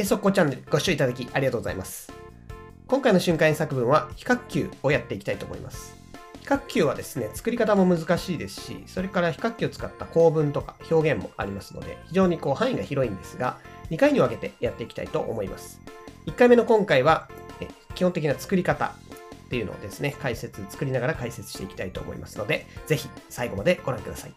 [0.00, 2.10] えそっこチャンネルご視聴いただきありがとうございます。
[2.86, 5.94] 今回の瞬間演作文は比較級をやっていきたいと思います。
[6.40, 13.58] 比較級はですね、作り方も難しいですし、それから比較級を使った構文とか表現もありますので、非常にこう範囲が広いんですが、
[13.90, 15.82] 2回に分けてやっていきたいと思います。
[16.24, 17.28] 1回目の今回は、
[17.94, 18.94] 基本的な作り方
[19.44, 24.32] っていうのをですね、解説、作りながら解説していきたいと思いますので、ぜひ最後までご覧ください。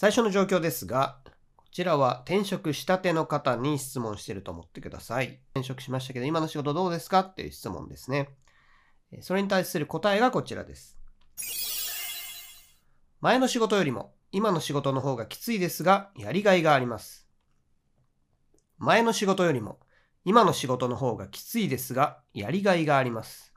[0.00, 1.18] 最初の状況ですが、
[1.58, 5.40] こちらは転職したての方に質問してると思ってください。
[5.52, 8.30] 転職しましたけど、今の仕事どうですかっていう質問ですね。
[9.20, 10.98] それに対する答えがこちらです。
[13.20, 17.28] 前の仕事よりも今の仕事の方がきついですが、やりがいがあります。
[18.78, 19.80] 前の仕事よりも
[20.24, 23.52] 今の仕事の方がきついですが、やりがいがあります。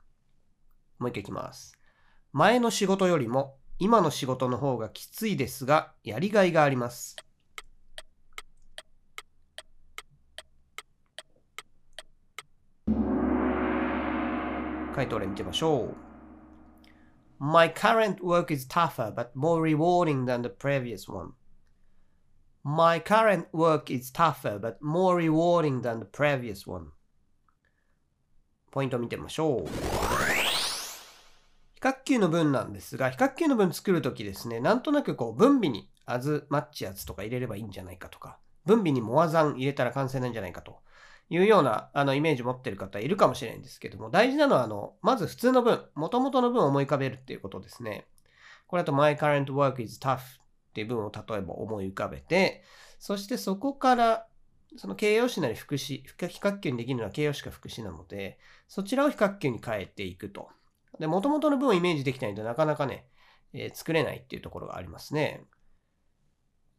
[0.98, 1.72] もう一回いきます。
[2.32, 7.16] 前の仕事よりも今の仕事の方がきついですが、やりがいがあります。
[14.94, 15.96] 回答例見てみましょう。
[17.40, 21.32] My current work is tougher but more rewarding than the previous one.
[22.62, 26.92] My current work is tougher but more rewarding than the previous one.
[28.70, 29.93] ポイント見てみましょう。
[31.84, 40.78] 比較級の文なんですが、比較級の文作るときですね、なんとなくこう分尾にアズマッチやつとか入れればいいんじゃないかとか、分尾にモアザン入れたら完成なんじゃないかと
[41.28, 48.06] いうようなあのイメージ持ってる方いるかもしれないんですけども、大事なのはあの、まず普通の文、元々の文を思い浮かべるっていうことですね。
[48.66, 50.20] これだと My current work is tough っ
[50.72, 52.64] ていう文を例えば思い浮かべて、
[52.98, 54.26] そしてそこから
[54.78, 60.48] その形容詞なり副詞、比較級にできるのは形容詞か副詞なので、そちらを比較級に変えていくと。
[60.98, 63.06] で、元々の文をイメージできないとなかなかね、
[63.52, 65.44] えー作れないっていうところがありますね。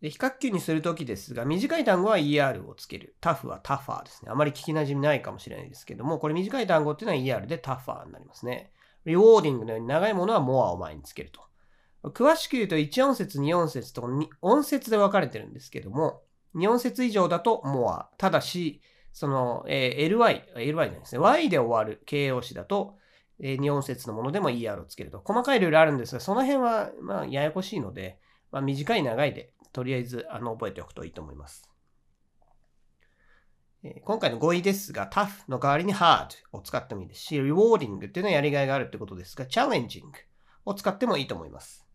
[0.02, 3.16] で、比較級にするときですが、短い単語は ER をつける。
[3.22, 4.32] タフはタファーですね。
[4.32, 8.72] あまり聞き馴染みないかもしれないですけども、これ短い単語っていうのは ER でタファーになりますね。
[9.06, 11.42] rewarding のように長いものは more を前につけると。
[12.12, 16.22] 詳しく言うと1音節、2音節と2音節で分かれてるんですけども、
[16.56, 18.06] 2音節以上だと more。
[18.18, 18.82] ただし、
[19.12, 21.20] その、えー ly、ly じゃないですね。
[21.20, 22.98] y で終わる形容詞だと、
[23.40, 25.22] えー、2音節のものでも ER をつけると。
[25.24, 28.20] 細かいルールあるんですが、その辺は、まあ、ややこしいので、
[28.52, 31.70] まあ、短い長いで、とりあえず、あの、覚えておくといいと思います。
[33.84, 40.04] え今回の語彙ですが、tough の代わりに hard を使ってもいいですし、rewarding っていうのはやりがいがあるってことですが、challenging
[40.66, 41.86] を使ってもいいと思います。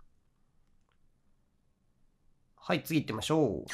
[2.55, 3.71] はい、次行ってみましょう。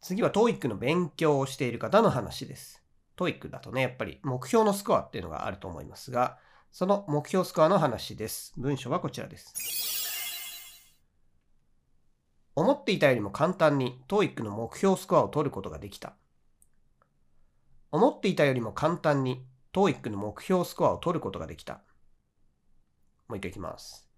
[0.00, 2.83] 次は TOEIC の勉強をしている方の話です。
[3.16, 6.38] TOEIC だとね、やっぱり目標のスコアっていうのがあると思いますが、
[6.72, 8.52] その目標スコアの話です。
[8.56, 9.54] 文章はこちらです。
[12.56, 16.14] 思っていたよりも簡単に TOEIC の目標スコアを取ることができた。
[17.90, 21.80] 思っていたよりも簡単に TOEIC の目標スコアを取ることができた。
[23.28, 24.08] もう一回いきます。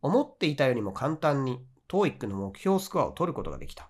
[0.00, 3.88] 思っていたよりも簡単に TOEIC の目標スコアを取ることができた。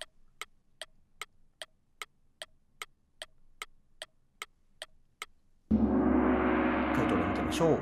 [5.71, 5.79] 回
[7.09, 7.79] 答例見てみましょう。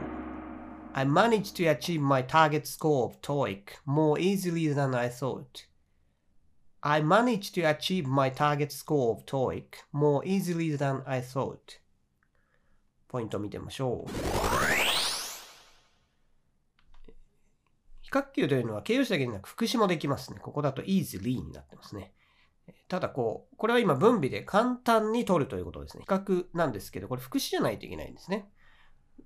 [0.92, 5.66] I managed to achieve my target score of TOEIC more easily than I thought.
[6.82, 11.56] I managed to achieve my target score of TOEIC more easily than I thought.
[13.08, 14.10] ポイントを見てみましょう。
[18.02, 20.38] 比較級というのは形容詞だけでなく副詞もできますね。
[20.42, 22.12] ここだと easily になってますね。
[22.88, 26.04] ただこう、これは今分尾で簡単に取るということですね。
[26.06, 28.50] 比較なんですけど、これ副詞じゃないといけないんですね。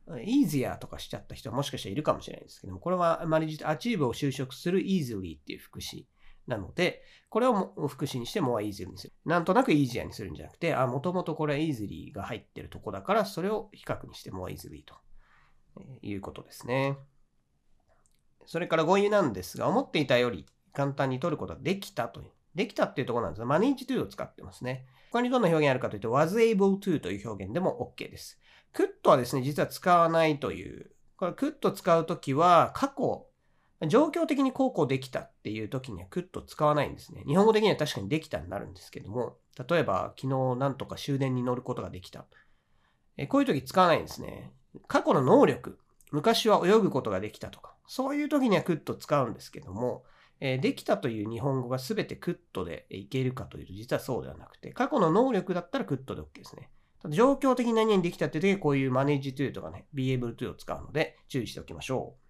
[0.09, 6.07] Easier とかしちゃった人はもしかしたらいるかもしれないんですけども、これは manage to achieve を就職する easily っていう副詞
[6.47, 9.13] なので、これをも副詞にして more easily にする。
[9.25, 14.95] なんとなく easier にするんじゃなくて、あ、もともとこれは easily が入ってるとこだから、それを比較にして more easily と
[16.03, 16.97] いうことですね。
[18.47, 22.31] それから語彙なんですが、思っていたより簡単に取ることができたという。
[22.55, 24.87] できたっていうところなんですが、manage to を使ってますね。
[25.11, 28.41] 他にどんな表現あるかというと、was able to という表現でも OK です。
[28.75, 30.91] Could はですね、実は使わないという。
[31.17, 33.27] これ could 使うときは、過去、
[33.89, 37.23] 状況的にこうこうできたっていうときには could 使わないんですね。
[37.27, 39.37] 日本語的には確かにできたになるんですけども、
[39.69, 42.27] 例えば、昨日なんとか終電に乗ることができた。
[43.17, 44.53] えこういうとき使わないんですね。
[44.89, 45.79] 過去の能力。
[46.13, 50.05] 昔は泳ぐことができたとか、そういう時には could 使うんですけども、
[50.41, 56.71] えできたという日本語が全て could でいけるかというと、実はそうではなくて、過去の能力だったら could で OK ですね。
[57.09, 62.27] 状況的に何々できたっていう時はこういう manage to とかね、be able to を使うので注意しておきましょう。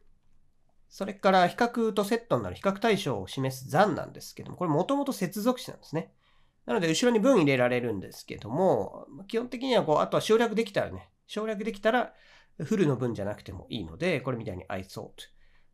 [0.88, 6.12] それから比較とセットになる比較対象を示す残なんですけども、これもともと接続詞なんですね。
[6.64, 12.12] なので後ろに文入れられるんですけども、基本的にはこう、あとは省略できたらね、省略できたら
[12.58, 15.11] フルの文じゃなくてもいいので、これみたいに I thought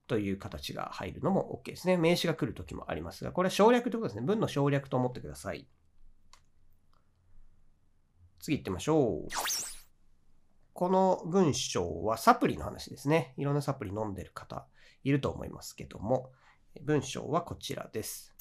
[0.06, 1.96] という形が入るのも OK ですね。
[1.96, 4.26] 名詞が来るときもありますが、これは省略ということですね。
[4.26, 5.66] 文の省略と思ってください。
[8.42, 9.28] 次行ってみましょう。
[10.72, 13.34] この文章はサプリの話ですね。
[13.36, 14.66] いろんなサプリ飲んでる方
[15.04, 16.32] いると思いますけども、
[16.82, 18.34] 文章はこちらです。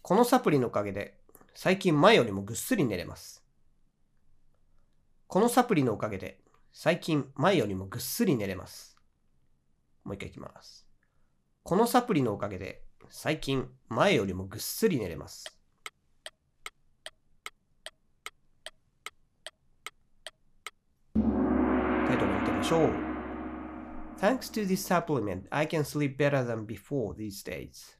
[0.00, 1.18] このサプリのおかげで
[1.54, 3.44] 最近前よりもぐっすり寝れます。
[5.26, 6.40] このサプリのおかげで
[6.72, 8.96] 最近前よりもぐっすり寝れます。
[10.04, 10.86] もう一回いきます。
[11.64, 15.61] このサプリのおかげで最近前よりもぐっすり寝れます。
[24.18, 27.96] Thanks to this supplement, I can sleep better than before these days.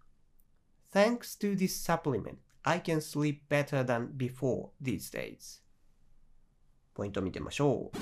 [0.92, 5.60] Thanks to this supplement, I can sleep better than before these days.
[6.94, 7.98] ポイントを見てみましょう。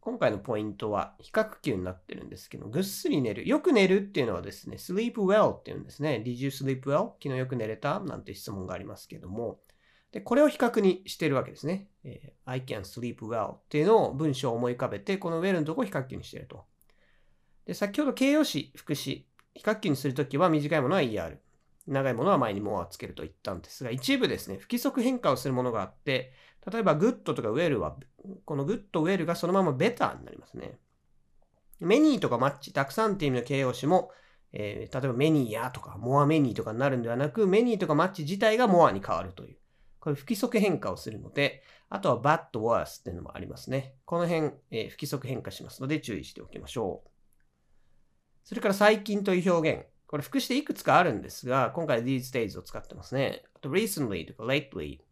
[0.00, 3.48] 今回のポイントは比較級になってるんですけど、ぐっすり寝る。
[3.48, 6.22] よく寝るっていうのはですね、sleep well っていうんですね。
[6.24, 7.12] Did you sleep well?
[7.22, 9.60] 昨日よく寝れたなんて質問がありますけども、
[10.14, 11.88] で、これを比較にしてるわけですね。
[12.04, 16.66] え、I can sleep well っていうのを文章を思い浮かべて、この well のとこを比較級にしてると。
[17.66, 21.38] で、先ほど形容詞、副詞、比較級にするときは短いものは ER。
[21.88, 26.32] 長いものは前に more つけると言ったんですが、一部ですね、不規則変化をするものがあって、
[26.70, 27.96] 例えば good とか well は、
[28.44, 30.78] この good、well がそのまま better になりますね。
[31.82, 34.12] many とか much、たくさんっていう意味の形容詞も、
[34.52, 39.56] えー、例えば many やとか more many とかになるんではなく、many とか much 自体が more に変わるという。
[40.04, 43.94] これ不規則変化をするので、あとは bad, worse っていうのもありますね。
[44.04, 47.10] この辺、え、不規則変化しますので注意しておきましょう。
[48.44, 49.86] それから最近という表現。
[50.06, 53.44] これ副詞でいくつかあるんですが、今回 these days を使ってますね。
[53.54, 55.04] あと recently とか lately っ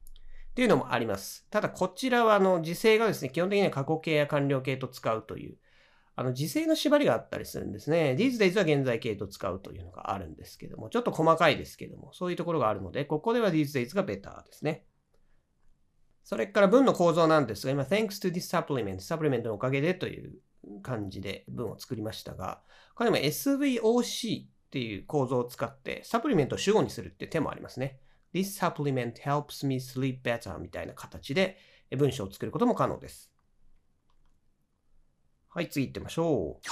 [0.55, 1.47] ていうのもあります。
[1.49, 5.57] ただこちらはあの時制がですね、基本的には過去形や完了形と使うという
[6.15, 8.15] あの、時制の縛りがあったりするんですね。
[8.19, 14.87] these days は現在形と使うというのがあるんですけども、ちょっと細かいですけども、そういうところがあるので、ここでは these days が better ですね。
[16.25, 20.35] それから文の構造なんですが、今、thanks to this supplement、サプリメントのおかげでという
[20.83, 22.63] 感じで文を作りましたが、
[22.95, 27.99] これも SVOC っていう構造を使って、サプリメントを主語にするって手もありますね。
[28.33, 31.59] This supplement helps me sleep better みたいな形で
[31.97, 33.32] 文章を作ることも可能です。
[35.55, 36.69] はい、次行ってみましょう。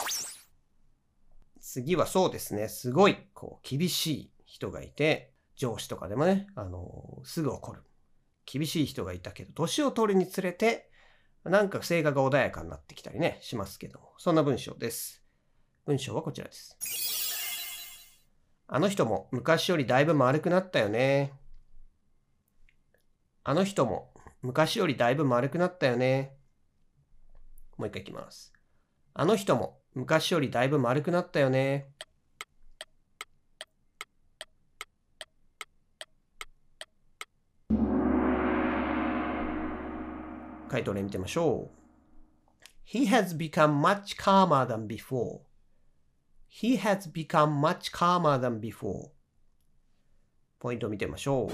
[1.61, 7.83] 次はそうですね、すごい、こう、厳しい人がいて、上司とかでもね、あの、すぐ怒る。
[8.47, 10.91] 厳しい人がいたけど、年を取るにつれて、
[11.45, 15.23] なんか性格が穏やかになってきたりね、しますけども、そんな文章です。
[15.85, 16.79] 文章はこちらです。
[18.67, 21.35] あの人も昔よりだいぶ丸くなったよね。
[23.45, 26.35] あの人も昔よりだいぶ丸くなったよね。
[27.77, 28.55] もう一回いきます。
[29.15, 31.91] あの人も昔よりだいぶ丸くなったよね。
[40.69, 41.81] 回答例見てみましょう。
[42.87, 45.41] He has become much calmer than before.
[46.49, 49.11] He has become much calmer than before.
[50.61, 51.51] ポイントを見てみましょう。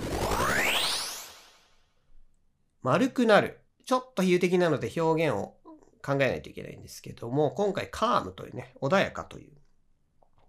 [2.83, 3.61] 丸くなる。
[3.85, 5.56] ちょっと比喩的なので表現を
[6.07, 9.53] 考えないといけないんですけども、今回、カームというね、穏やかという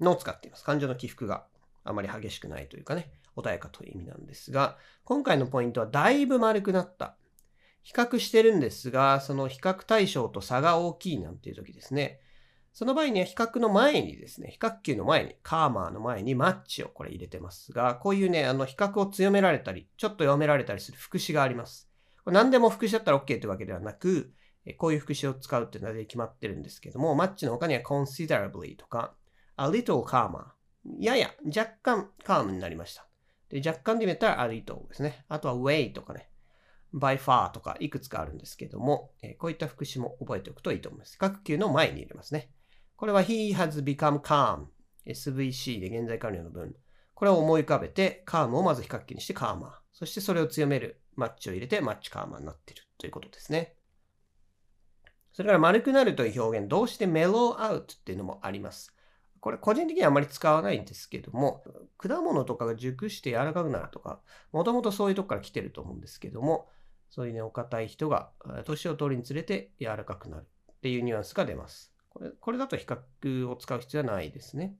[0.04, 0.64] のを使っています。
[0.64, 1.46] 感情の起伏が
[1.84, 7.16] あまり激しくないというかね、穏やかという意味なんですが、今回のポイントはだいぶ丸くなった。
[7.82, 12.20] 比較してるんですが、その比較対象と差が大きいなんていう時ですね。
[12.74, 21.90] その場合には比較の前にですね、比較級の前に、カーマーの前にマッチをこれ入れてますが、こういうね、あの比較を強められたり、ちょっと弱められたりする副詞があります。
[22.24, 24.34] これ何でも副詞だったら OK というわけではなく、
[24.74, 29.14] こういう副詞を使うっていうのは決まってるんですけども、マッチの他には considerably とか、
[29.58, 30.46] a little calmer
[31.00, 33.08] やや若干カームになりました。
[33.50, 35.26] で若干で言ったら a little ですね。
[35.30, 36.30] あとは way とかね、
[36.94, 41.18] by far とかいくつかあるんですけども、えこういった副詞も覚えておくといいと思います。
[41.18, 42.52] 各級の前に入れますね。
[42.96, 44.66] これは he has become calm
[45.06, 46.76] SVC で現在完了の文。
[47.14, 49.72] これを思い浮かべて、カームをまず比較級にしてカーマー。
[49.92, 53.77] そしてそれを強めるマッチを入れてマッチカーマーになっているということですね。
[55.38, 58.92] それから丸くなるという表現、どうしてメローアウトっていうのもあります。
[59.40, 61.64] これ個人的にはあまり使わないんですけども、
[62.00, 64.20] 果物とかが熟して柔らかくなるとか、
[64.52, 66.68] もともとそういうとこから来てると思うんですけども、
[67.12, 68.32] そういうね、お堅い人が
[68.66, 71.94] 年を取るにつれて柔らかくなるっていうニュアンスが出ます。
[72.10, 74.76] これこれだと比較を使う必要はないですね。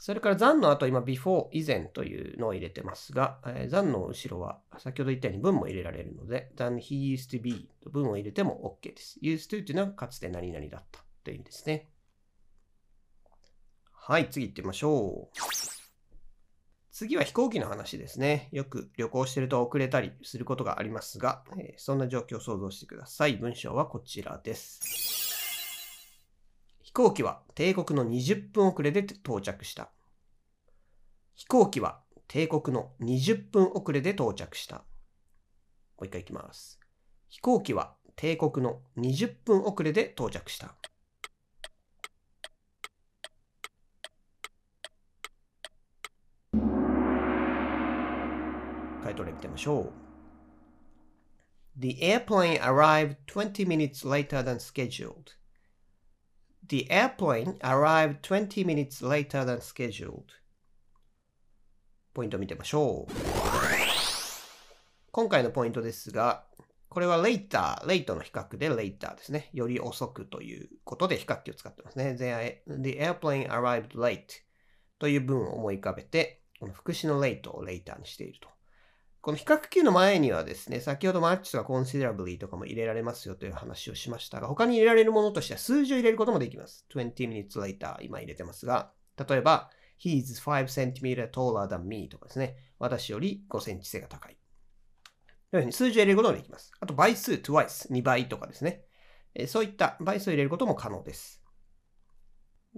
[0.00, 9.18] それから残の後今 before 以前というのを入れてますが、え、残の後ろは先ほど言ったように文も入れられるので、than he used to be と文を入れても OK です。
[9.22, 11.90] used to というのはかつて何々だったという意味ですね。
[13.92, 15.38] はい、次行ってみましょう。
[16.90, 18.48] 次は飛行機の話ですね。
[18.52, 23.36] よく旅行してると遅れたりすることがありますが、え、そんな状況を想像してください。
[23.36, 25.29] 文章はこちらです。
[26.90, 29.92] 飛行機は帝国の20分遅れで到着した。
[31.36, 34.78] 飛行機は帝国の20分遅れで到着した。
[34.78, 34.82] も
[36.00, 36.80] う一回いきます。
[37.28, 40.74] 飛行機は帝国の20分遅れで到着した。
[49.04, 49.92] 回答例見てみましょう。
[51.78, 55.39] The airplane arrived 20 minutes later than scheduled.
[56.70, 60.22] The airplane arrived 20 minutes later than scheduled.
[62.14, 63.12] ポイントを見てみましょう。
[65.10, 66.44] 今回のポイントですが、
[66.88, 69.50] これは later、late の比較で later ですね。
[69.52, 72.14] より遅くということで比較器を使ってますね。
[72.16, 72.24] The
[73.00, 74.26] airplane arrived late
[75.00, 78.48] という文を思い浮かべて、この副詞の late を later にしていると。
[79.22, 86.86] この比較級の前にはですね、先ほどマッチとか considerably とかも入れられますよという話をしましたが、他に入れられるものとしては数字を入れることもできます。
[86.94, 88.92] 20 minutes later 今入れてますが、
[89.28, 89.70] 例えば、
[90.02, 94.38] he's 5 cm taller than me とかですね、私より5センチ背が高い。
[95.50, 96.72] というふうに数字を入れることもできます。
[96.80, 98.84] あと倍数 twice 2倍とかですね。
[99.48, 101.42] そういった倍数を入れることも可能です。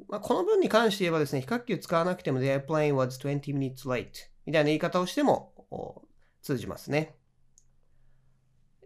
[0.08, 4.08] まあ、この文に関して言えばですね、比較級使わなくても the airplane was 20 minutes late
[4.44, 5.52] みたいな言い方をしても
[6.42, 7.16] 通じますね。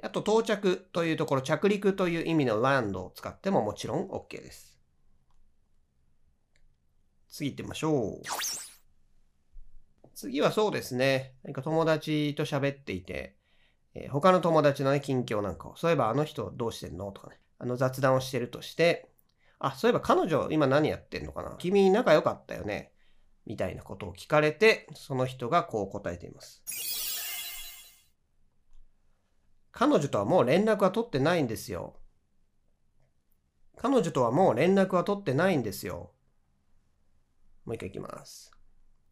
[0.03, 4.79] あと、到着というところ、着陸という意味の land を使ってももちろん OK です。
[7.29, 8.23] 次行ってみましょう。
[10.15, 11.35] 次はそうですね。
[11.45, 13.37] 何か友達と喋っていて、
[13.95, 19.11] えー、他の友達のね、近況なんかを、そういえばあの人どうしてんのとかね、あの雑談をしてるとして、
[19.59, 22.93] あ、そういえば彼女今何やってんのかな君仲良かったよね
[23.47, 27.16] みたいなことを聞かれて、その人がこう答えています。
[29.79, 31.97] 彼女とはもう連絡は取ってないんですよ。
[33.77, 36.13] 彼女とはもう連絡は取ってないんですよ。
[37.67, 38.51] もう一回いきます。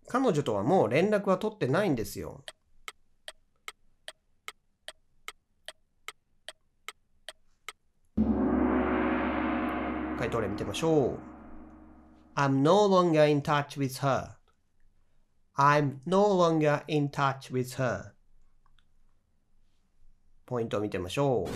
[0.09, 2.47] 彼女とはもう連絡は取ってないんですよ。
[10.19, 11.19] 回答例見てみましょう。
[12.37, 14.37] I'm no longer in touch with her.
[15.59, 18.14] I'm no longer in touch with her.
[20.47, 21.51] ポイントを見てみましょう。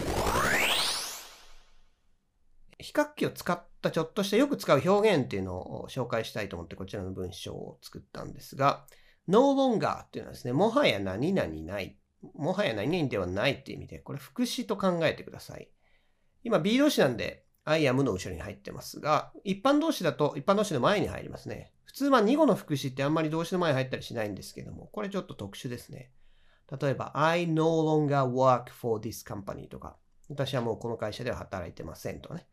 [2.78, 8.87] 比較器を使ったちょっとしたよく使う表現っていうのを紹介したいと思ってこちらの文章を作ったんですが、
[9.28, 11.99] no longer っていうのはですね、もはや何々ない。
[12.35, 15.68] もはや何々ではないっていう意味で、これ副詞と考えてください。
[16.45, 21.73] 今 B 動詞なんで I am の後ろに入ってますが、一般動詞だと一般動詞の前に入りますね。
[21.85, 26.11] 普通は2語の副詞ってあんまり動詞の前に入ったりしないんですけども、これちょっと特殊ですね。
[26.70, 29.96] 例えば、I no longer work for this company とか、
[30.28, 32.46] 私はもうこの会社では働いてませんとかね。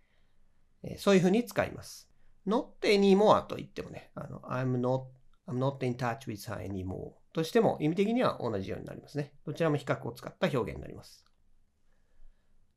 [0.84, 2.10] えそういうふうに使います。
[2.48, 5.05] not anymore と言ってもね、あの I'm not,
[5.48, 9.34] I'm not in touch with her anymore としても意味的には同じようになりますね。
[9.45, 11.25] どちらも比較を使った表現になります。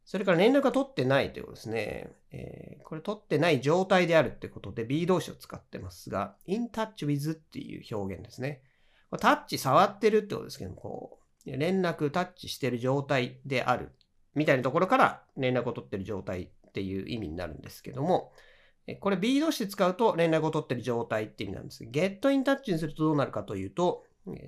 [0.05, 2.11] それから連絡が取ってないということですね。
[2.31, 8.63] えー、これ取ってない状態であるってことで B 動詞を使ってますが、in touch with っていう表現ですね。
[9.21, 13.93] タッチ触ってるってことですけども、こう、連絡タッチしてる状態である
[14.35, 18.33] みたいなところから連絡を取ってる状態っていう意味になるんですけども、
[19.01, 21.85] これ B 動詞で使うと連絡を取ってる状態って意味なんです。
[21.85, 24.05] get in touch にするとどうなるかというと、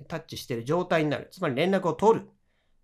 [0.07, 1.27] タッチしてる状態になる。
[1.31, 2.29] つまり連絡を取る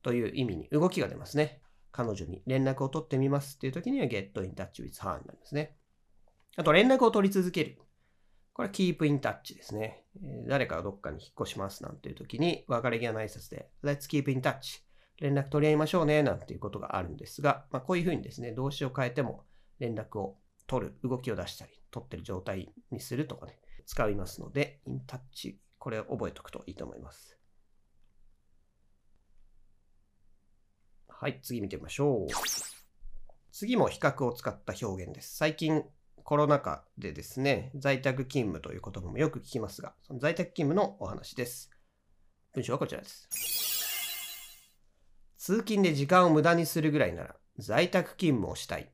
[0.03, 1.61] という意味に動きが出ますね。
[1.91, 5.75] 彼女に連絡を取ってみますっていう時には get in touch with her になりますね。
[6.55, 7.77] あと連絡を取り続ける。
[8.57, 10.03] これは keep in touch ですね。
[10.47, 14.81] 誰かがどっかに引っ越しますなんていう時に別れ際の挨拶で let's keep in touch
[15.19, 19.43] 連絡取り合いましょうねなんていうことがあるんですが、まあ、こういうふうにですね、動詞を変えても
[19.79, 27.37] 連絡を取る、動きを出したり、取ってる状態にするとかね、使いますので、in touch、これを覚えておくといいと思います。
[31.07, 32.27] はい、次見てみましょう。
[33.51, 35.35] 次も比較を使った表現です。
[35.35, 35.83] 最近
[36.27, 41.71] コロナ禍でですね、在宅勤務という言葉もよく聞きますが、その在宅勤務のお話です。
[42.53, 43.29] 文章はこちらです。
[45.37, 48.91] 通勤で時間を無駄にするぐらいなら在宅勤務をしたい。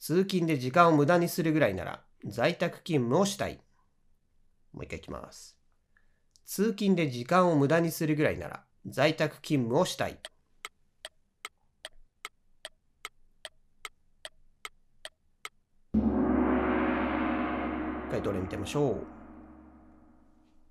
[0.00, 3.60] 通勤で時間を無駄にするぐらいなら在宅勤務をしたい。
[4.72, 5.56] もう一回いきます。
[6.44, 10.18] 通勤で時間を無駄にするぐらいなら在宅勤務をしたい。
[18.14, 19.06] 回答例見てみましょう。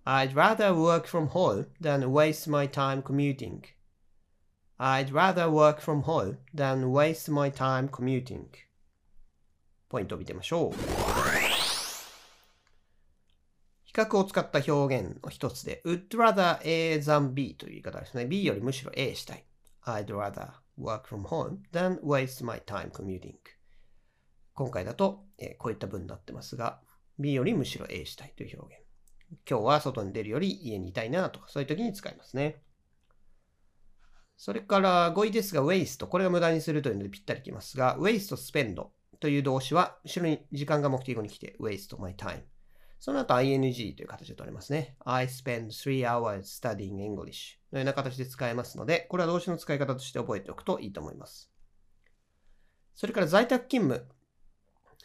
[0.06, 3.64] I'd rather work from home than waste my time commuting.
[4.80, 8.46] I'd rather work from home than waste my time commuting.
[9.90, 10.74] ポイントを見てみましょう。
[13.84, 18.26] 比較を使った表現の一つで、would rather A than B という言い方ですね。
[18.26, 19.46] B よりむしろ A したい。
[19.86, 23.36] I'd rather work from home than waste my time commuting.
[24.54, 26.80] 今回だと、え、こういった文になってますが、
[27.20, 28.84] B よりむしろ A したいという表現。
[29.50, 32.62] 今日は外に出るより家にいたいなとか、そういう時に使いますね。
[34.38, 36.05] それから語彙ですが、waste。
[36.05, 38.88] これが無駄にするというのでぴったりきますが、waste spend
[39.20, 42.43] という動詞は、後ろに時間が目的語に来て、waste my time。
[43.00, 44.96] その後 ing という形で取れますね。
[45.03, 51.51] I spend three hours studying English のような形で使えますので、これは動詞の使い方として覚えておくといいと思います。
[52.96, 54.10] それから在宅勤務。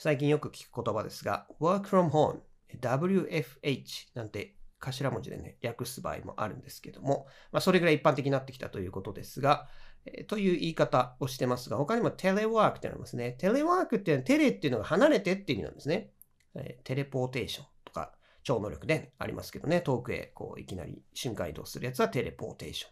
[0.01, 2.39] 最近よく聞く言葉ですが、work from home
[2.81, 9.67] WFH なんて頭文字でね、訳す場合もあるんですけども、まあ、それぐらい一般的になってきたということですが、
[10.07, 13.33] えー、という言い方をしてますが、他にもテレワークってありますね。
[13.39, 16.11] テレワークってテレっていうのが離れてっていう意味なんですね。
[16.55, 18.13] えー、テレポーテーションとか
[18.45, 22.91] 超能力でありますけどね、遠くへこういきなり瞬間移動するやつはテレポーテーション。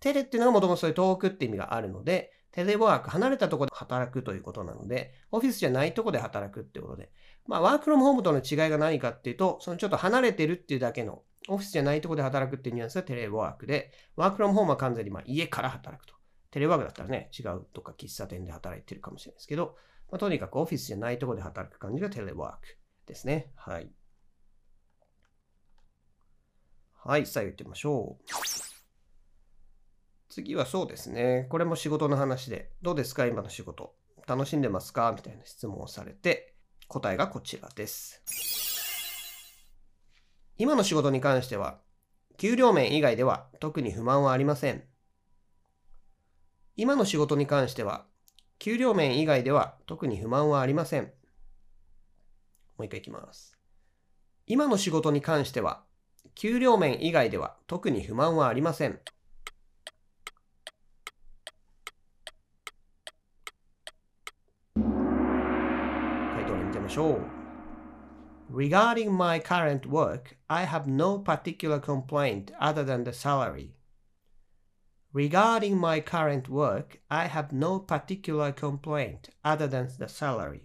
[0.00, 7.10] テレっていうのがもともとそういう遠くって意味があるので、テレワーク、離れたところで働くということなので、オフィスじゃないところで働くってことで、
[7.46, 16.14] まあ、ワークフロムホームとの違いが何かっていうと、そのちょっと離れてるっていうだけの、オフィスじゃないところで働くっていうニュアンスがテレワークで、ワークフロムホームは完全にまあ家から働くと。
[16.50, 19.76] テレワークだったらね、違うとか喫茶店で働いてるかもしれないですけど、
[20.10, 23.52] まあ、とにかくオフィスじゃないところで働く感じがテレワークですね。
[23.56, 23.90] はい。
[26.94, 28.75] はい、最後行ってみましょう。
[30.36, 31.46] 次はそうですね。
[31.48, 33.24] これも仕事の話で、どうですか？
[33.24, 33.94] 今の仕事。
[34.26, 35.10] 楽しんでますか？
[35.16, 36.54] みたいな質問をされて、
[36.88, 38.22] 答えがこちらです。
[40.58, 41.78] 今の仕事に関しては、
[42.36, 44.84] 給料面以外では特に不満はありません。
[46.76, 48.04] 今の仕事に関しては、
[48.58, 51.04] 給料面以外では特に不満はありません。
[51.04, 51.10] も
[52.80, 53.56] う一回いきます。
[54.46, 55.84] 今の仕事に関しては、
[56.34, 59.00] 給料面以外では特に不満はありません。
[66.78, 67.18] ましょ
[68.50, 68.56] う。
[68.56, 73.72] Regarding my current work, I have no particular complaint other than the salary.
[75.14, 80.62] Regarding my current work, I have no particular complaint other than the salary.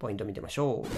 [0.00, 0.88] ポイント見てみましょう。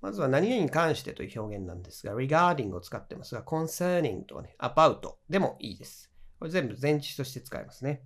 [0.00, 6.12] まずは何々に関してという表現なんですが、regarding を使ってますが、concerning とかね、about でもいいです。
[6.38, 8.04] これ全部前置詞として使えますね。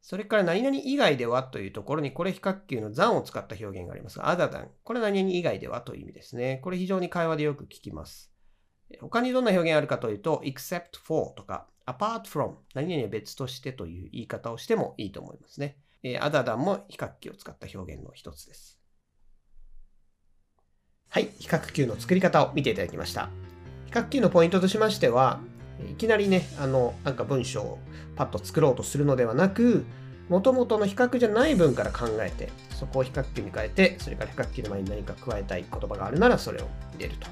[0.00, 4.68] それから何々以外ではというところに、これ比較級の残を使った表現がありますが、other than。
[4.84, 6.60] これ何々以外ではという意味ですね。
[6.62, 8.32] これ非常に会話でよく聞きます。
[9.00, 15.78] 他にどんな表現あるかというと、except for とか、apart from 何々別としてという言い方をしてもいいと思いますね。
[16.02, 18.78] え other than も比較級を使った表現の一つです。
[21.10, 23.30] はい、比較級の作り方を見ていただきました。
[23.86, 25.40] 比較級のポイントとしましては、
[25.90, 27.78] いきなりね、あの、なんか文章を
[28.16, 29.84] パッと作ろうとするのではなく、
[30.28, 37.26] もともとの比較じゃない文から考えて、そこを比較級に変えて、それから比較級の前に何か加えたい言葉があるならそれを入れると。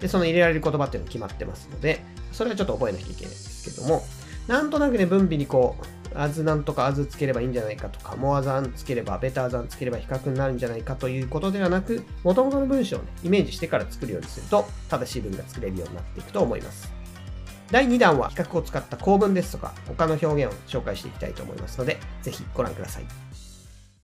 [0.00, 2.00] で、その入れられる言葉っていうのが決まってますので、
[2.32, 4.02] それはちょっと覚えなきゃいけないんですけども、
[4.48, 16.99] なんとなくね、分尾にこう、あずなんとかあずつければいいんじゃないかとか、モアザンつければ、ベターザンつければ比較になるんじゃないかということではなく、元々の文章をね、イメージしてから作るようにすると、正しい文が作れるようになっていくと思います。
[17.70, 23.49] 第2弾は比較を使った構文ですとか他の表現を紹介していきたいと思いますので、ぜひご覧ください。